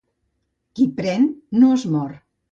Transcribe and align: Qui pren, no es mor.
Qui 0.79 0.87
pren, 0.99 1.27
no 1.65 1.69
es 1.75 1.85
mor. 1.97 2.17